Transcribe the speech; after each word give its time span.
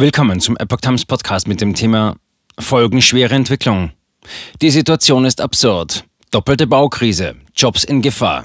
Willkommen 0.00 0.38
zum 0.38 0.56
Epoch 0.56 0.80
Times 0.80 1.04
Podcast 1.04 1.48
mit 1.48 1.60
dem 1.60 1.74
Thema 1.74 2.14
Folgenschwere 2.56 3.34
Entwicklung. 3.34 3.90
Die 4.62 4.70
Situation 4.70 5.24
ist 5.24 5.40
absurd. 5.40 6.04
Doppelte 6.30 6.68
Baukrise, 6.68 7.34
Jobs 7.52 7.82
in 7.82 8.00
Gefahr. 8.00 8.44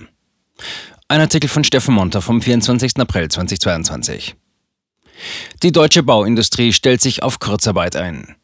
Ein 1.08 1.22
Artikel 1.22 1.48
von 1.48 1.64
Steffen 1.64 1.94
Monter 1.94 2.24
vom 2.24 2.42
24. 2.42 2.98
April 2.98 3.30
2022. 3.30 4.36
Die 5.62 5.72
deutsche 5.72 6.02
Bauindustrie 6.02 6.74
stellt 6.74 7.02
sich 7.02 7.22
auf 7.22 7.38
Kurzarbeit 7.38 7.98
ein. 7.98 8.36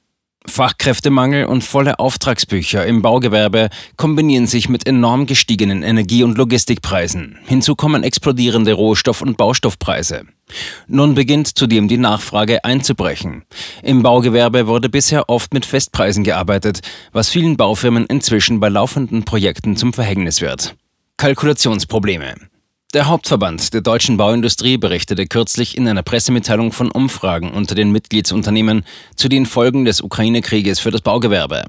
Fachkräftemangel 0.46 1.46
und 1.46 1.64
volle 1.64 2.00
Auftragsbücher 2.00 2.86
im 2.86 3.02
Baugewerbe 3.02 3.70
kombinieren 3.98 4.48
sich 4.48 4.70
mit 4.70 4.88
enorm 4.88 5.26
gestiegenen 5.26 5.84
Energie- 5.84 6.24
und 6.24 6.38
Logistikpreisen. 6.38 7.38
Hinzu 7.46 7.76
kommen 7.76 8.04
explodierende 8.04 8.74
Rohstoff- 8.74 9.22
und 9.22 9.38
Baustoffpreise. 9.38 10.24
Nun 10.88 11.14
beginnt 11.14 11.48
zudem 11.58 11.88
die 11.88 11.98
Nachfrage 11.98 12.64
einzubrechen. 12.64 13.44
Im 13.84 14.02
Baugewerbe 14.02 14.68
wurde 14.68 14.90
bisher 14.90 15.30
oft 15.30 15.54
mit 15.54 15.66
Festpreisen 15.66 16.24
gearbeitet, 16.24 16.80
was 17.12 17.30
vielen 17.30 17.58
Baufirmen 17.58 18.06
inzwischen 18.06 18.60
bei 18.60 18.70
laufenden 18.70 19.26
Projekten 19.26 19.76
zum 19.76 19.94
Verhängnis 19.94 20.42
wird. 20.42 20.76
Kalkulationsprobleme. 21.18 22.49
Der 22.96 23.06
Hauptverband 23.06 23.76
der 23.76 23.82
deutschen 23.82 24.18
Bauindustrie 24.18 24.78
berichtete 24.78 25.28
kürzlich 25.28 25.78
in 25.78 25.88
einer 25.88 26.02
Pressemitteilung 26.02 26.72
von 26.72 26.90
Umfragen 26.90 27.52
unter 27.52 27.76
den 27.76 27.92
Mitgliedsunternehmen 27.92 28.84
zu 29.16 29.30
den 29.30 29.46
Folgen 29.46 29.86
des 29.86 30.02
Ukraine-Krieges 30.02 30.80
für 30.80 30.90
das 30.90 31.02
Baugewerbe. 31.02 31.66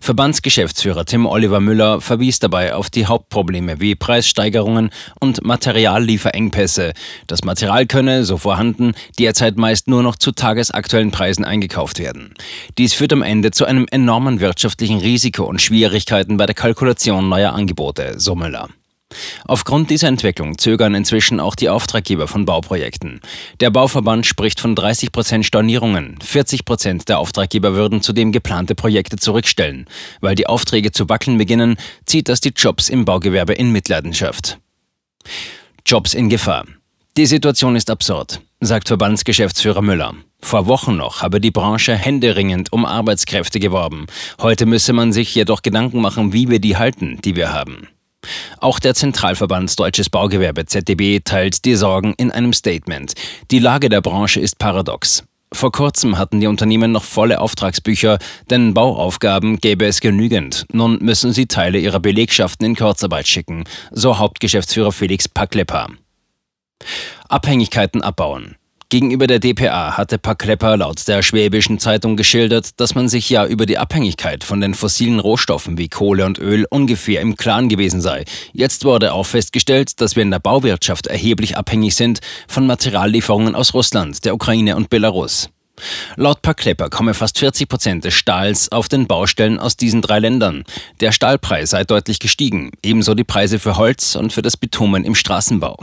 Verbandsgeschäftsführer 0.00 1.04
Tim 1.04 1.26
Oliver 1.26 1.60
Müller 1.60 2.00
verwies 2.00 2.38
dabei 2.38 2.74
auf 2.74 2.88
die 2.88 3.04
Hauptprobleme 3.04 3.82
wie 3.82 3.94
Preissteigerungen 3.94 4.88
und 5.20 5.44
Materiallieferengpässe. 5.44 6.94
Das 7.26 7.44
Material 7.44 7.84
könne, 7.84 8.24
so 8.24 8.38
vorhanden, 8.38 8.94
derzeit 9.18 9.58
meist 9.58 9.88
nur 9.88 10.02
noch 10.02 10.16
zu 10.16 10.32
tagesaktuellen 10.32 11.10
Preisen 11.10 11.44
eingekauft 11.44 11.98
werden. 11.98 12.32
Dies 12.78 12.94
führt 12.94 13.12
am 13.12 13.20
Ende 13.20 13.50
zu 13.50 13.66
einem 13.66 13.86
enormen 13.90 14.40
wirtschaftlichen 14.40 15.00
Risiko 15.00 15.44
und 15.44 15.60
Schwierigkeiten 15.60 16.38
bei 16.38 16.46
der 16.46 16.54
Kalkulation 16.54 17.28
neuer 17.28 17.52
Angebote, 17.52 18.14
so 18.16 18.34
Müller. 18.34 18.70
Aufgrund 19.46 19.90
dieser 19.90 20.08
Entwicklung 20.08 20.58
zögern 20.58 20.94
inzwischen 20.94 21.40
auch 21.40 21.54
die 21.54 21.68
Auftraggeber 21.68 22.28
von 22.28 22.44
Bauprojekten. 22.44 23.20
Der 23.60 23.70
Bauverband 23.70 24.26
spricht 24.26 24.60
von 24.60 24.74
30 24.74 25.12
Prozent 25.12 25.46
Stornierungen. 25.46 26.18
40 26.22 26.64
Prozent 26.64 27.08
der 27.08 27.18
Auftraggeber 27.18 27.74
würden 27.74 28.02
zudem 28.02 28.32
geplante 28.32 28.74
Projekte 28.74 29.16
zurückstellen. 29.16 29.86
Weil 30.20 30.34
die 30.34 30.46
Aufträge 30.46 30.92
zu 30.92 31.08
wackeln 31.08 31.38
beginnen, 31.38 31.76
zieht 32.06 32.28
das 32.28 32.40
die 32.40 32.52
Jobs 32.56 32.88
im 32.88 33.04
Baugewerbe 33.04 33.54
in 33.54 33.72
Mitleidenschaft. 33.72 34.58
Jobs 35.84 36.14
in 36.14 36.28
Gefahr. 36.28 36.64
Die 37.16 37.26
Situation 37.26 37.76
ist 37.76 37.90
absurd, 37.90 38.40
sagt 38.60 38.88
Verbandsgeschäftsführer 38.88 39.82
Müller. 39.82 40.14
Vor 40.40 40.66
Wochen 40.66 40.96
noch 40.96 41.20
habe 41.20 41.40
die 41.40 41.50
Branche 41.50 41.94
händeringend 41.94 42.72
um 42.72 42.86
Arbeitskräfte 42.86 43.60
geworben. 43.60 44.06
Heute 44.40 44.64
müsse 44.64 44.92
man 44.92 45.12
sich 45.12 45.34
jedoch 45.34 45.62
Gedanken 45.62 46.00
machen, 46.00 46.32
wie 46.32 46.48
wir 46.48 46.58
die 46.58 46.76
halten, 46.76 47.20
die 47.22 47.36
wir 47.36 47.52
haben. 47.52 47.88
Auch 48.58 48.78
der 48.78 48.94
Zentralverband 48.94 49.78
Deutsches 49.78 50.10
Baugewerbe 50.10 50.66
ZDB 50.66 51.20
teilt 51.24 51.64
die 51.64 51.74
Sorgen 51.74 52.14
in 52.16 52.30
einem 52.30 52.52
Statement. 52.52 53.14
Die 53.50 53.58
Lage 53.58 53.88
der 53.88 54.00
Branche 54.00 54.40
ist 54.40 54.58
paradox. 54.58 55.24
Vor 55.52 55.70
kurzem 55.70 56.16
hatten 56.16 56.40
die 56.40 56.46
Unternehmen 56.46 56.92
noch 56.92 57.04
volle 57.04 57.40
Auftragsbücher, 57.40 58.18
denn 58.48 58.72
Bauaufgaben 58.72 59.58
gäbe 59.58 59.84
es 59.84 60.00
genügend. 60.00 60.64
Nun 60.72 60.98
müssen 61.00 61.32
sie 61.32 61.46
Teile 61.46 61.78
ihrer 61.78 62.00
Belegschaften 62.00 62.64
in 62.64 62.74
Kurzarbeit 62.74 63.28
schicken, 63.28 63.64
so 63.90 64.18
Hauptgeschäftsführer 64.18 64.92
Felix 64.92 65.28
Paklepa. 65.28 65.88
Abhängigkeiten 67.28 68.02
abbauen. 68.02 68.56
Gegenüber 68.92 69.26
der 69.26 69.38
dpa 69.38 69.96
hatte 69.96 70.18
Paklepper 70.18 70.76
laut 70.76 71.08
der 71.08 71.22
Schwäbischen 71.22 71.78
Zeitung 71.78 72.14
geschildert, 72.14 72.78
dass 72.78 72.94
man 72.94 73.08
sich 73.08 73.30
ja 73.30 73.46
über 73.46 73.64
die 73.64 73.78
Abhängigkeit 73.78 74.44
von 74.44 74.60
den 74.60 74.74
fossilen 74.74 75.18
Rohstoffen 75.18 75.78
wie 75.78 75.88
Kohle 75.88 76.26
und 76.26 76.38
Öl 76.38 76.66
ungefähr 76.68 77.22
im 77.22 77.36
Klaren 77.36 77.70
gewesen 77.70 78.02
sei. 78.02 78.26
Jetzt 78.52 78.84
wurde 78.84 79.14
auch 79.14 79.24
festgestellt, 79.24 79.98
dass 80.02 80.14
wir 80.14 80.22
in 80.22 80.30
der 80.30 80.40
Bauwirtschaft 80.40 81.06
erheblich 81.06 81.56
abhängig 81.56 81.96
sind 81.96 82.20
von 82.48 82.66
Materiallieferungen 82.66 83.54
aus 83.54 83.72
Russland, 83.72 84.26
der 84.26 84.34
Ukraine 84.34 84.76
und 84.76 84.90
Belarus. 84.90 85.48
Laut 86.16 86.42
Paklepper 86.42 86.90
komme 86.90 87.14
fast 87.14 87.38
40 87.38 87.70
Prozent 87.70 88.04
des 88.04 88.12
Stahls 88.12 88.70
auf 88.72 88.90
den 88.90 89.06
Baustellen 89.06 89.58
aus 89.58 89.78
diesen 89.78 90.02
drei 90.02 90.18
Ländern. 90.18 90.64
Der 91.00 91.12
Stahlpreis 91.12 91.70
sei 91.70 91.84
deutlich 91.84 92.18
gestiegen, 92.18 92.72
ebenso 92.82 93.14
die 93.14 93.24
Preise 93.24 93.58
für 93.58 93.78
Holz 93.78 94.16
und 94.16 94.34
für 94.34 94.42
das 94.42 94.58
Bitumen 94.58 95.04
im 95.04 95.14
Straßenbau. 95.14 95.78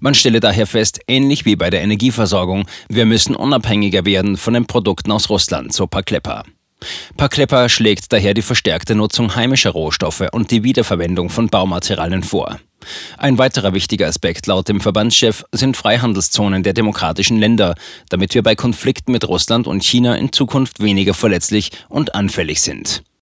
Man 0.00 0.14
stelle 0.14 0.40
daher 0.40 0.66
fest, 0.66 1.00
ähnlich 1.06 1.44
wie 1.44 1.56
bei 1.56 1.70
der 1.70 1.82
Energieversorgung, 1.82 2.66
wir 2.88 3.06
müssen 3.06 3.34
unabhängiger 3.34 4.04
werden 4.04 4.36
von 4.36 4.54
den 4.54 4.66
Produkten 4.66 5.12
aus 5.12 5.30
Russland, 5.30 5.72
so 5.72 5.86
Paklepper. 5.86 6.44
Paklepper 7.16 7.68
schlägt 7.68 8.12
daher 8.12 8.34
die 8.34 8.42
verstärkte 8.42 8.94
Nutzung 8.94 9.34
heimischer 9.34 9.70
Rohstoffe 9.70 10.28
und 10.32 10.50
die 10.50 10.64
Wiederverwendung 10.64 11.30
von 11.30 11.48
Baumaterialien 11.48 12.22
vor. 12.22 12.58
Ein 13.16 13.38
weiterer 13.38 13.72
wichtiger 13.72 14.06
Aspekt 14.06 14.46
laut 14.46 14.68
dem 14.68 14.80
Verbandschef 14.80 15.44
sind 15.52 15.76
Freihandelszonen 15.76 16.62
der 16.62 16.74
demokratischen 16.74 17.38
Länder, 17.38 17.74
damit 18.10 18.34
wir 18.34 18.42
bei 18.42 18.54
Konflikten 18.54 19.12
mit 19.12 19.26
Russland 19.26 19.66
und 19.66 19.82
China 19.82 20.16
in 20.16 20.32
Zukunft 20.32 20.80
weniger 20.80 21.14
verletzlich 21.14 21.70
und 21.88 22.14
anfällig 22.14 22.60
sind. 22.60 23.02